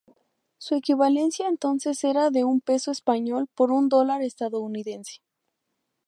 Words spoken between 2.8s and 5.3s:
español por un dólar estadounidense.